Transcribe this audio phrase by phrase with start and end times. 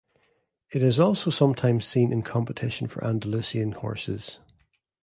[0.73, 4.39] It is also sometimes seen in competition for Andalusian horses.